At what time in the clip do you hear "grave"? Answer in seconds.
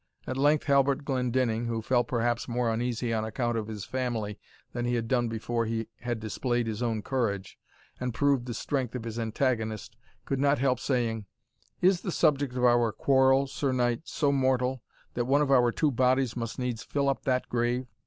17.47-17.85